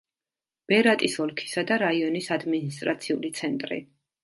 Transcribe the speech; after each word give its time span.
ბერატის 0.71 1.17
ოლქისა 1.25 1.65
და 1.73 1.77
რაიონის 1.85 2.31
ადმინისტრაციული 2.39 3.35
ცენტრი. 3.43 3.81